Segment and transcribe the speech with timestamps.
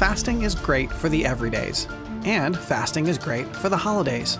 [0.00, 1.86] fasting is great for the everydays,
[2.24, 4.38] and fasting is great for the holidays.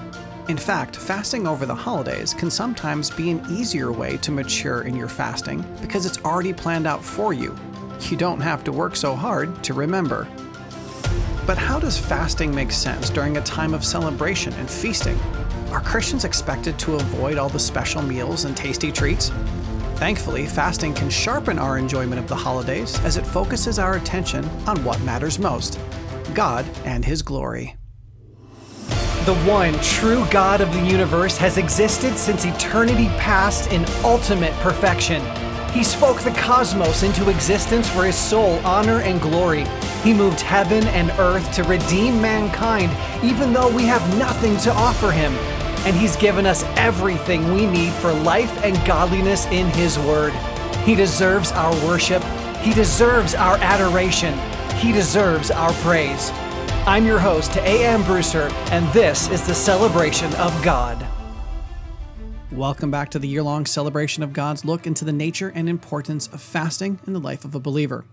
[0.48, 4.96] In fact, fasting over the holidays can sometimes be an easier way to mature in
[4.96, 7.54] your fasting because it's already planned out for you.
[8.08, 10.26] You don't have to work so hard to remember.
[11.46, 15.20] But how does fasting make sense during a time of celebration and feasting?
[15.72, 19.30] Are Christians expected to avoid all the special meals and tasty treats?
[20.00, 24.82] Thankfully, fasting can sharpen our enjoyment of the holidays as it focuses our attention on
[24.82, 25.78] what matters most
[26.32, 27.76] God and His glory.
[29.26, 35.22] The one true God of the universe has existed since eternity past in ultimate perfection.
[35.72, 39.66] He spoke the cosmos into existence for his sole honor and glory.
[40.02, 42.90] He moved heaven and earth to redeem mankind,
[43.22, 45.34] even though we have nothing to offer him
[45.84, 50.32] and He's given us everything we need for life and godliness in His Word.
[50.84, 52.22] He deserves our worship,
[52.60, 54.38] He deserves our adoration,
[54.76, 56.30] He deserves our praise.
[56.86, 58.02] I'm your host, A.M.
[58.04, 61.06] Brewster, and this is the celebration of God.
[62.52, 66.26] Welcome back to the year long celebration of God's look into the nature and importance
[66.28, 68.04] of fasting in the life of a believer.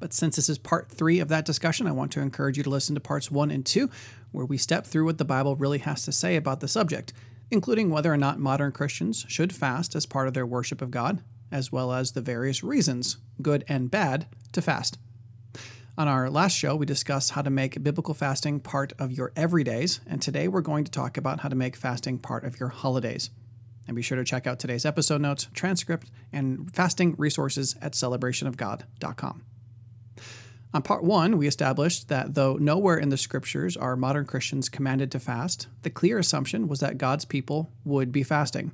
[0.00, 2.70] But since this is part three of that discussion, I want to encourage you to
[2.70, 3.90] listen to parts one and two,
[4.32, 7.12] where we step through what the Bible really has to say about the subject,
[7.50, 11.22] including whether or not modern Christians should fast as part of their worship of God,
[11.52, 14.98] as well as the various reasons, good and bad, to fast.
[15.98, 20.00] On our last show, we discussed how to make biblical fasting part of your everydays,
[20.06, 23.28] and today we're going to talk about how to make fasting part of your holidays.
[23.86, 29.42] And be sure to check out today's episode notes, transcript, and fasting resources at celebrationofgod.com.
[30.72, 35.10] On part one, we established that though nowhere in the scriptures are modern Christians commanded
[35.10, 38.70] to fast, the clear assumption was that God's people would be fasting.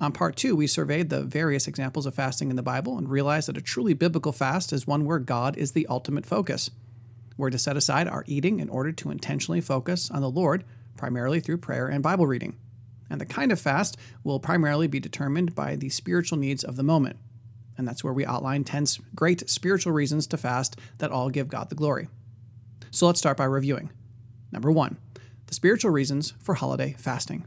[0.00, 3.46] On part two, we surveyed the various examples of fasting in the Bible and realized
[3.46, 6.70] that a truly biblical fast is one where God is the ultimate focus.
[7.36, 10.64] We're to set aside our eating in order to intentionally focus on the Lord,
[10.96, 12.56] primarily through prayer and Bible reading.
[13.08, 16.82] And the kind of fast will primarily be determined by the spiritual needs of the
[16.82, 17.16] moment.
[17.82, 18.84] And that's where we outline 10
[19.16, 22.06] great spiritual reasons to fast that all give God the glory.
[22.92, 23.90] So let's start by reviewing.
[24.52, 24.98] Number one,
[25.46, 27.44] the spiritual reasons for holiday fasting.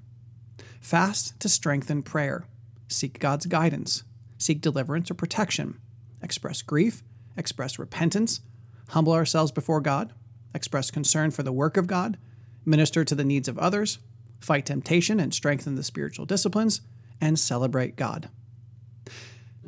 [0.81, 2.44] Fast to strengthen prayer,
[2.90, 4.03] seek God's guidance,
[4.38, 5.79] seek deliverance or protection,
[6.22, 7.02] express grief,
[7.38, 8.41] express repentance,
[8.90, 10.12] humble ourselves before God,
[10.53, 12.17] express concern for the work of God,
[12.66, 14.00] minister to the needs of others,
[14.41, 16.81] fight temptation and strengthen the spiritual disciplines,
[17.22, 18.28] and celebrate God.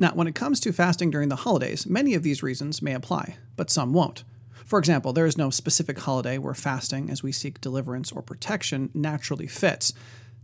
[0.00, 3.36] Now, when it comes to fasting during the holidays, many of these reasons may apply,
[3.56, 4.22] but some won't.
[4.64, 8.90] For example, there is no specific holiday where fasting, as we seek deliverance or protection,
[8.94, 9.92] naturally fits.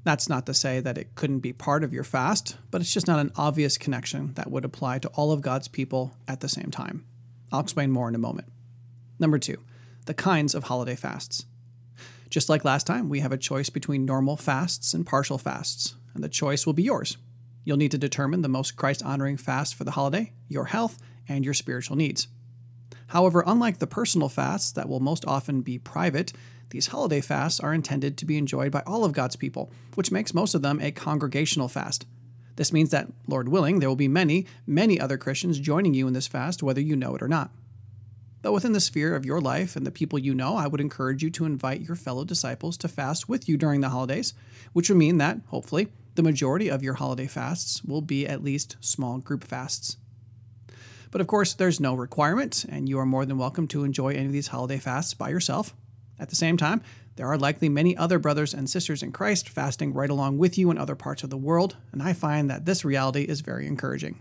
[0.02, 3.06] That's not to say that it couldn't be part of your fast, but it's just
[3.06, 6.70] not an obvious connection that would apply to all of God's people at the same
[6.70, 7.04] time.
[7.52, 8.48] I'll explain more in a moment.
[9.20, 9.58] Number two,
[10.06, 11.46] the kinds of holiday fasts.
[12.28, 16.24] Just like last time, we have a choice between normal fasts and partial fasts, and
[16.24, 17.16] the choice will be yours.
[17.64, 20.98] You'll need to determine the most Christ honoring fast for the holiday, your health,
[21.28, 22.28] and your spiritual needs.
[23.08, 26.32] However, unlike the personal fasts that will most often be private,
[26.70, 30.34] these holiday fasts are intended to be enjoyed by all of God's people, which makes
[30.34, 32.06] most of them a congregational fast.
[32.56, 36.12] This means that, Lord willing, there will be many, many other Christians joining you in
[36.12, 37.50] this fast, whether you know it or not.
[38.42, 41.22] Though within the sphere of your life and the people you know, I would encourage
[41.22, 44.34] you to invite your fellow disciples to fast with you during the holidays,
[44.72, 48.76] which would mean that, hopefully, the majority of your holiday fasts will be at least
[48.80, 49.96] small group fasts.
[51.10, 54.26] But of course, there's no requirement, and you are more than welcome to enjoy any
[54.26, 55.74] of these holiday fasts by yourself.
[56.18, 56.82] At the same time,
[57.16, 60.70] there are likely many other brothers and sisters in Christ fasting right along with you
[60.70, 64.18] in other parts of the world, and I find that this reality is very encouraging.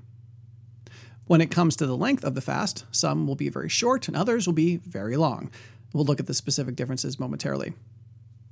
[1.26, 4.18] When it comes to the length of the fast, some will be very short and
[4.18, 5.52] others will be very long.
[5.94, 7.74] We'll look at the specific differences momentarily.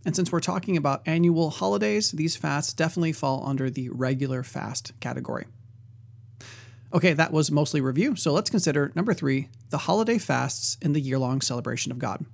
[0.05, 4.93] And since we're talking about annual holidays, these fasts definitely fall under the regular fast
[4.99, 5.45] category.
[6.93, 10.99] Okay, that was mostly review, so let's consider number three the holiday fasts in the
[10.99, 12.25] year long celebration of God.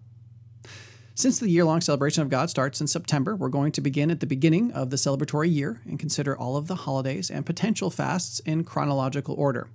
[1.13, 4.19] Since the year long celebration of God starts in September, we're going to begin at
[4.19, 8.39] the beginning of the celebratory year and consider all of the holidays and potential fasts
[8.41, 9.67] in chronological order.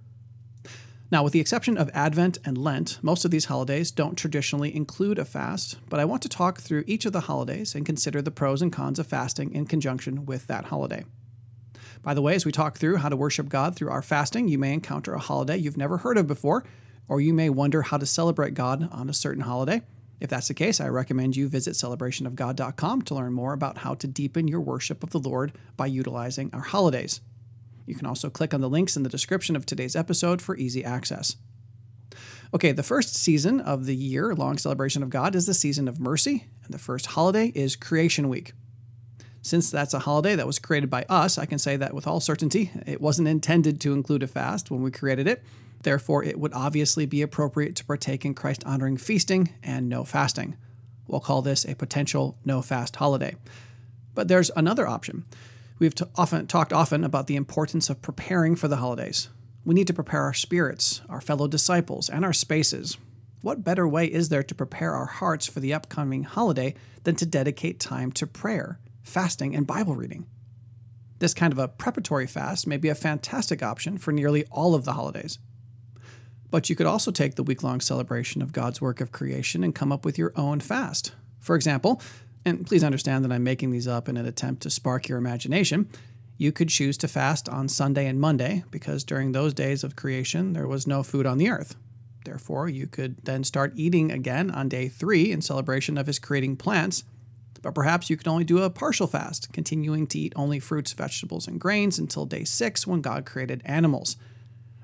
[1.12, 5.18] Now, with the exception of Advent and Lent, most of these holidays don't traditionally include
[5.18, 8.30] a fast, but I want to talk through each of the holidays and consider the
[8.30, 11.04] pros and cons of fasting in conjunction with that holiday.
[12.02, 14.56] By the way, as we talk through how to worship God through our fasting, you
[14.56, 16.64] may encounter a holiday you've never heard of before,
[17.08, 19.82] or you may wonder how to celebrate God on a certain holiday.
[20.18, 24.06] If that's the case, I recommend you visit celebrationofgod.com to learn more about how to
[24.06, 27.20] deepen your worship of the Lord by utilizing our holidays.
[27.92, 30.82] You can also click on the links in the description of today's episode for easy
[30.82, 31.36] access.
[32.54, 36.00] Okay, the first season of the year long celebration of God is the season of
[36.00, 38.54] mercy, and the first holiday is Creation Week.
[39.42, 42.18] Since that's a holiday that was created by us, I can say that with all
[42.18, 45.42] certainty, it wasn't intended to include a fast when we created it.
[45.82, 50.56] Therefore, it would obviously be appropriate to partake in Christ honoring feasting and no fasting.
[51.06, 53.36] We'll call this a potential no fast holiday.
[54.14, 55.26] But there's another option.
[55.82, 59.30] We've t- often talked often about the importance of preparing for the holidays.
[59.64, 62.98] We need to prepare our spirits, our fellow disciples, and our spaces.
[63.40, 67.26] What better way is there to prepare our hearts for the upcoming holiday than to
[67.26, 70.26] dedicate time to prayer, fasting, and Bible reading?
[71.18, 74.84] This kind of a preparatory fast may be a fantastic option for nearly all of
[74.84, 75.40] the holidays.
[76.48, 79.74] But you could also take the week long celebration of God's work of creation and
[79.74, 81.10] come up with your own fast.
[81.40, 82.00] For example,
[82.44, 85.88] and please understand that I'm making these up in an attempt to spark your imagination,
[86.38, 90.52] you could choose to fast on Sunday and Monday because during those days of creation
[90.52, 91.76] there was no food on the earth.
[92.24, 96.56] Therefore, you could then start eating again on day three in celebration of his creating
[96.56, 97.04] plants.
[97.62, 101.46] But perhaps you could only do a partial fast, continuing to eat only fruits, vegetables,
[101.46, 104.16] and grains until day six when God created animals.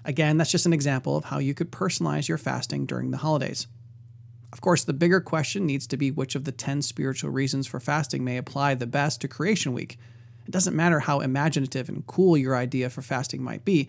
[0.05, 3.67] Again, that's just an example of how you could personalize your fasting during the holidays.
[4.53, 7.81] Of course, the bigger question needs to be which of the 10 spiritual reasons for
[7.81, 9.99] fasting may apply the best to Creation Week.
[10.47, 13.89] It doesn't matter how imaginative and cool your idea for fasting might be,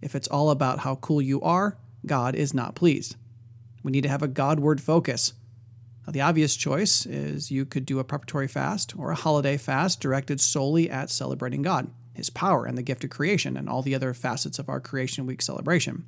[0.00, 3.16] if it's all about how cool you are, God is not pleased.
[3.82, 5.32] We need to have a Godward focus.
[6.06, 10.00] Now, the obvious choice is you could do a preparatory fast or a holiday fast
[10.00, 13.94] directed solely at celebrating God his power and the gift of creation, and all the
[13.94, 16.06] other facets of our Creation Week celebration.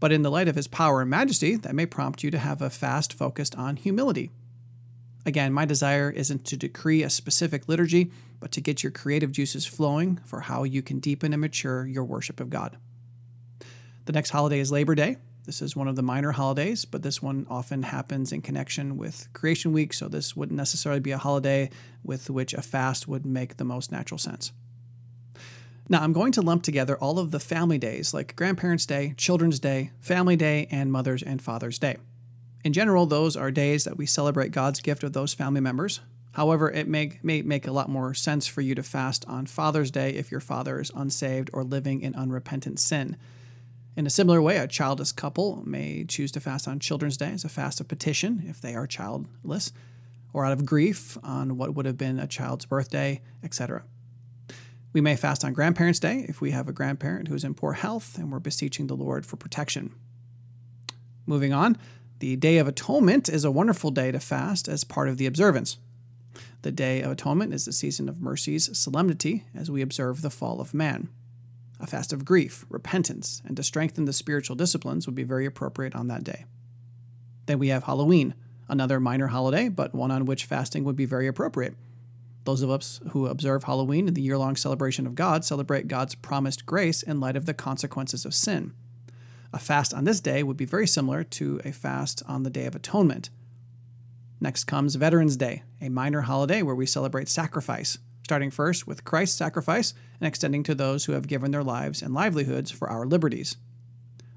[0.00, 2.62] But in the light of his power and majesty, that may prompt you to have
[2.62, 4.30] a fast focused on humility.
[5.26, 8.10] Again, my desire isn't to decree a specific liturgy,
[8.40, 12.04] but to get your creative juices flowing for how you can deepen and mature your
[12.04, 12.76] worship of God.
[14.06, 15.18] The next holiday is Labor Day.
[15.44, 19.28] This is one of the minor holidays, but this one often happens in connection with
[19.32, 21.70] Creation Week, so this wouldn't necessarily be a holiday
[22.04, 24.52] with which a fast would make the most natural sense.
[25.90, 29.58] Now, I'm going to lump together all of the family days like Grandparents' Day, Children's
[29.58, 31.96] Day, Family Day, and Mother's and Father's Day.
[32.62, 36.00] In general, those are days that we celebrate God's gift of those family members.
[36.32, 39.90] However, it may, may make a lot more sense for you to fast on Father's
[39.90, 43.16] Day if your father is unsaved or living in unrepentant sin.
[43.96, 47.46] In a similar way, a childless couple may choose to fast on Children's Day as
[47.46, 49.72] a fast of petition if they are childless,
[50.34, 53.84] or out of grief on what would have been a child's birthday, etc.
[54.92, 57.74] We may fast on Grandparents' Day if we have a grandparent who is in poor
[57.74, 59.94] health and we're beseeching the Lord for protection.
[61.26, 61.76] Moving on,
[62.20, 65.76] the Day of Atonement is a wonderful day to fast as part of the observance.
[66.62, 70.60] The Day of Atonement is the season of mercy's solemnity as we observe the fall
[70.60, 71.10] of man.
[71.78, 75.94] A fast of grief, repentance, and to strengthen the spiritual disciplines would be very appropriate
[75.94, 76.46] on that day.
[77.46, 78.34] Then we have Halloween,
[78.68, 81.76] another minor holiday, but one on which fasting would be very appropriate.
[82.48, 86.14] Those of us who observe Halloween, and the year long celebration of God, celebrate God's
[86.14, 88.72] promised grace in light of the consequences of sin.
[89.52, 92.64] A fast on this day would be very similar to a fast on the Day
[92.64, 93.28] of Atonement.
[94.40, 99.36] Next comes Veterans Day, a minor holiday where we celebrate sacrifice, starting first with Christ's
[99.36, 103.58] sacrifice and extending to those who have given their lives and livelihoods for our liberties.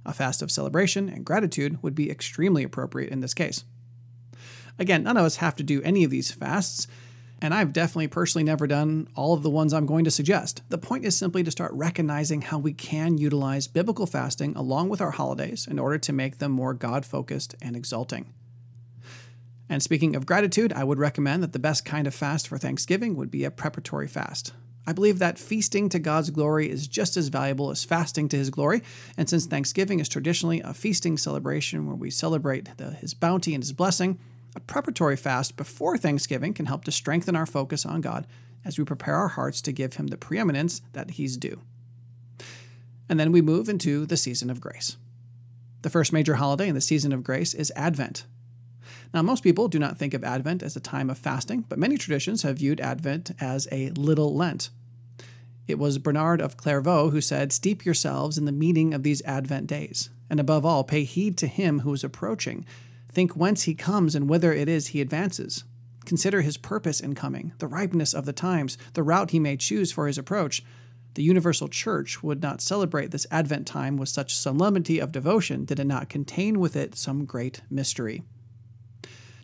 [0.06, 3.64] A fast of celebration and gratitude would be extremely appropriate in this case.
[4.78, 6.88] Again, none of us have to do any of these fasts,
[7.42, 10.62] and I've definitely personally never done all of the ones I'm going to suggest.
[10.70, 15.02] The point is simply to start recognizing how we can utilize biblical fasting along with
[15.02, 18.34] our holidays in order to make them more God focused and exalting.
[19.68, 23.16] And speaking of gratitude, I would recommend that the best kind of fast for Thanksgiving
[23.16, 24.54] would be a preparatory fast.
[24.86, 28.50] I believe that feasting to God's glory is just as valuable as fasting to His
[28.50, 28.82] glory,
[29.16, 33.64] and since Thanksgiving is traditionally a feasting celebration where we celebrate the, His bounty and
[33.64, 34.20] His blessing,
[34.56, 38.28] a preparatory fast before Thanksgiving can help to strengthen our focus on God
[38.66, 41.62] as we prepare our hearts to give Him the preeminence that He's due.
[43.10, 44.98] And then we move into the season of grace.
[45.82, 48.26] The first major holiday in the season of grace is Advent.
[49.14, 51.98] Now, most people do not think of Advent as a time of fasting, but many
[51.98, 54.70] traditions have viewed Advent as a little Lent.
[55.68, 59.68] It was Bernard of Clairvaux who said, Steep yourselves in the meaning of these Advent
[59.68, 62.66] days, and above all, pay heed to him who is approaching
[63.12, 65.64] Think whence he comes and whither it is he advances.
[66.06, 69.92] Consider his purpose in coming, the ripeness of the times, the route he may choose
[69.92, 70.64] for his approach.
[71.14, 75.80] The universal church would not celebrate this Advent time with such solemnity of devotion did
[75.80, 78.24] it not contain with it some great mystery.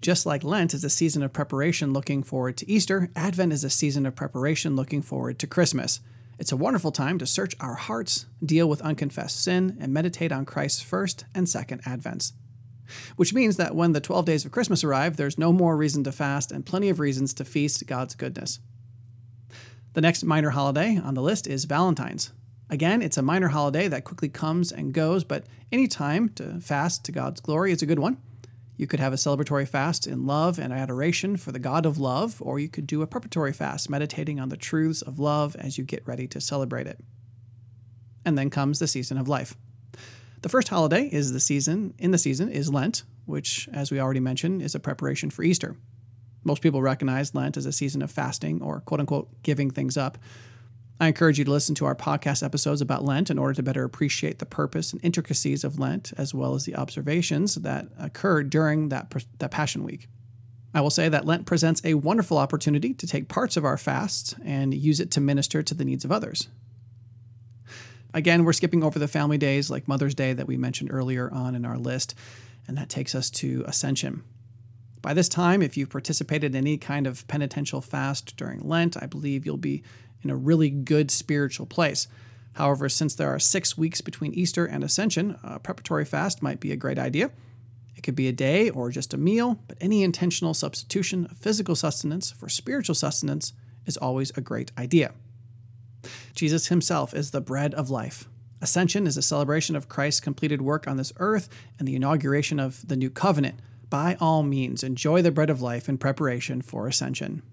[0.01, 3.69] Just like Lent is a season of preparation looking forward to Easter, Advent is a
[3.69, 5.99] season of preparation looking forward to Christmas.
[6.39, 10.45] It's a wonderful time to search our hearts, deal with unconfessed sin, and meditate on
[10.45, 12.31] Christ's first and second advents.
[13.15, 16.11] Which means that when the 12 days of Christmas arrive, there's no more reason to
[16.11, 18.59] fast and plenty of reasons to feast God's goodness.
[19.93, 22.31] The next minor holiday on the list is Valentine's.
[22.69, 27.05] Again, it's a minor holiday that quickly comes and goes, but any time to fast
[27.05, 28.17] to God's glory is a good one.
[28.75, 32.41] You could have a celebratory fast in love and adoration for the God of love,
[32.41, 35.83] or you could do a preparatory fast, meditating on the truths of love as you
[35.83, 36.99] get ready to celebrate it.
[38.23, 39.55] And then comes the season of life.
[40.47, 44.21] The first holiday is the season in the season is Lent, which, as we already
[44.21, 45.75] mentioned, is a preparation for Easter.
[46.45, 50.17] Most people recognize Lent as a season of fasting or quote unquote giving things up.
[51.01, 53.83] I encourage you to listen to our podcast episodes about Lent in order to better
[53.83, 58.87] appreciate the purpose and intricacies of Lent, as well as the observations that occurred during
[58.87, 60.07] that, that Passion Week.
[60.73, 64.33] I will say that Lent presents a wonderful opportunity to take parts of our fasts
[64.45, 66.47] and use it to minister to the needs of others.
[68.13, 71.55] Again, we're skipping over the family days like Mother's Day that we mentioned earlier on
[71.55, 72.15] in our list,
[72.67, 74.23] and that takes us to Ascension.
[75.01, 79.05] By this time, if you've participated in any kind of penitential fast during Lent, I
[79.05, 79.83] believe you'll be
[80.23, 82.07] in a really good spiritual place.
[82.53, 86.71] However, since there are six weeks between Easter and Ascension, a preparatory fast might be
[86.71, 87.29] a great idea.
[87.95, 91.75] It could be a day or just a meal, but any intentional substitution of physical
[91.75, 93.53] sustenance for spiritual sustenance
[93.85, 95.13] is always a great idea.
[96.33, 98.27] Jesus himself is the bread of life.
[98.61, 102.87] Ascension is a celebration of Christ's completed work on this earth and the inauguration of
[102.87, 103.59] the new covenant.
[103.89, 107.43] By all means, enjoy the bread of life in preparation for Ascension.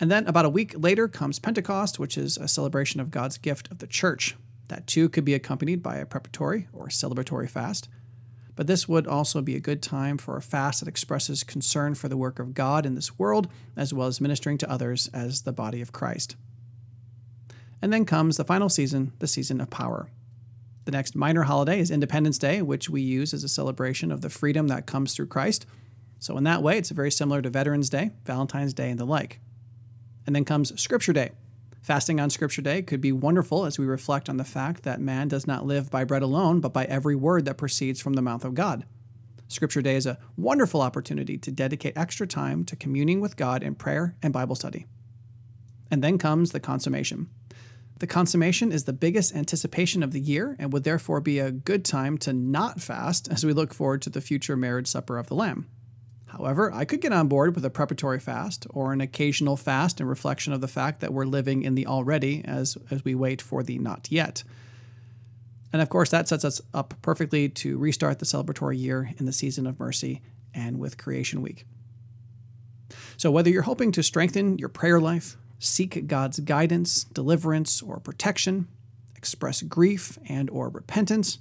[0.00, 3.70] And then about a week later comes Pentecost, which is a celebration of God's gift
[3.70, 4.34] of the church.
[4.68, 7.88] That too could be accompanied by a preparatory or celebratory fast.
[8.56, 12.08] But this would also be a good time for a fast that expresses concern for
[12.08, 15.52] the work of God in this world, as well as ministering to others as the
[15.52, 16.36] body of Christ.
[17.82, 20.08] And then comes the final season, the season of power.
[20.84, 24.30] The next minor holiday is Independence Day, which we use as a celebration of the
[24.30, 25.66] freedom that comes through Christ.
[26.18, 29.40] So, in that way, it's very similar to Veterans Day, Valentine's Day, and the like.
[30.26, 31.32] And then comes Scripture Day.
[31.82, 35.26] Fasting on Scripture Day could be wonderful as we reflect on the fact that man
[35.26, 38.44] does not live by bread alone, but by every word that proceeds from the mouth
[38.44, 38.84] of God.
[39.48, 43.74] Scripture Day is a wonderful opportunity to dedicate extra time to communing with God in
[43.74, 44.86] prayer and Bible study.
[45.90, 47.28] And then comes the consummation.
[48.02, 51.84] The consummation is the biggest anticipation of the year and would therefore be a good
[51.84, 55.36] time to not fast as we look forward to the future marriage supper of the
[55.36, 55.68] Lamb.
[56.26, 60.08] However, I could get on board with a preparatory fast or an occasional fast in
[60.08, 63.62] reflection of the fact that we're living in the already as, as we wait for
[63.62, 64.42] the not yet.
[65.72, 69.32] And of course, that sets us up perfectly to restart the celebratory year in the
[69.32, 71.66] season of mercy and with Creation Week.
[73.16, 78.68] So, whether you're hoping to strengthen your prayer life, seek God's guidance, deliverance, or protection,
[79.16, 81.38] express grief and or repentance,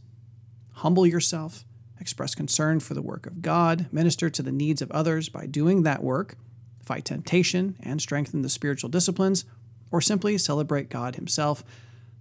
[0.73, 1.65] humble yourself,
[1.99, 5.83] express concern for the work of God, minister to the needs of others by doing
[5.83, 6.35] that work,
[6.83, 9.45] fight temptation and strengthen the spiritual disciplines,
[9.91, 11.63] or simply celebrate God Himself,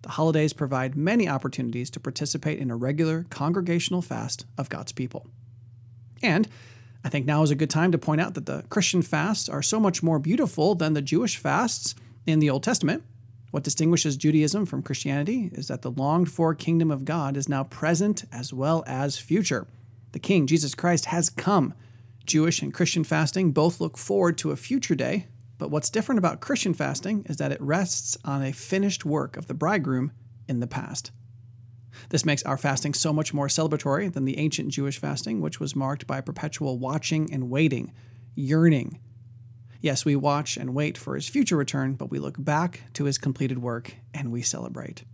[0.03, 5.27] the holidays provide many opportunities to participate in a regular congregational fast of God's people.
[6.23, 6.49] And
[7.05, 9.63] I think now is a good time to point out that the Christian fasts are
[9.63, 11.95] so much more beautiful than the Jewish fasts
[12.27, 13.05] in the Old Testament.
[13.51, 17.65] What distinguishes Judaism from Christianity is that the longed for kingdom of God is now
[17.65, 19.67] present as well as future.
[20.13, 21.75] The King, Jesus Christ, has come.
[22.27, 25.27] Jewish and Christian fasting both look forward to a future day,
[25.59, 29.47] but what's different about Christian fasting is that it rests on a finished work of
[29.47, 30.13] the bridegroom
[30.49, 31.11] in the past.
[32.09, 35.77] This makes our fasting so much more celebratory than the ancient Jewish fasting, which was
[35.77, 37.93] marked by perpetual watching and waiting,
[38.35, 38.99] yearning,
[39.81, 43.17] Yes, we watch and wait for his future return, but we look back to his
[43.17, 45.05] completed work and we celebrate.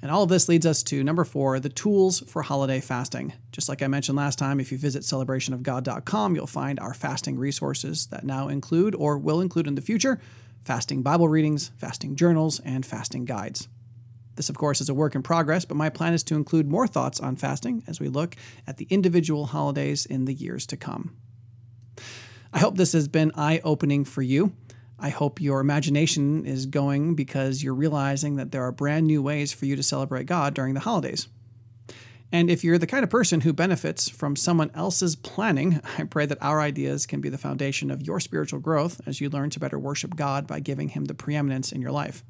[0.00, 3.32] And all of this leads us to number four the tools for holiday fasting.
[3.52, 8.06] Just like I mentioned last time, if you visit celebrationofgod.com, you'll find our fasting resources
[8.06, 10.20] that now include or will include in the future
[10.64, 13.68] fasting Bible readings, fasting journals, and fasting guides.
[14.36, 16.86] This, of course, is a work in progress, but my plan is to include more
[16.86, 21.16] thoughts on fasting as we look at the individual holidays in the years to come.
[22.52, 24.52] I hope this has been eye opening for you.
[24.98, 29.52] I hope your imagination is going because you're realizing that there are brand new ways
[29.52, 31.28] for you to celebrate God during the holidays.
[32.32, 36.26] And if you're the kind of person who benefits from someone else's planning, I pray
[36.26, 39.60] that our ideas can be the foundation of your spiritual growth as you learn to
[39.60, 42.24] better worship God by giving Him the preeminence in your life.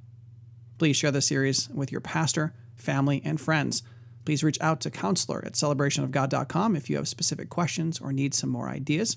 [0.79, 3.83] Please share this series with your pastor, family, and friends.
[4.25, 8.51] Please reach out to counselor at celebrationofgod.com if you have specific questions or need some
[8.51, 9.17] more ideas.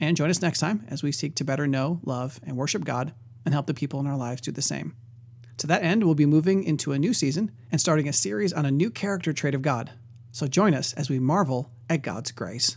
[0.00, 3.12] And join us next time as we seek to better know, love, and worship God
[3.44, 4.94] and help the people in our lives do the same.
[5.58, 8.66] To that end, we'll be moving into a new season and starting a series on
[8.66, 9.90] a new character trait of God.
[10.32, 12.76] So join us as we marvel at God's grace.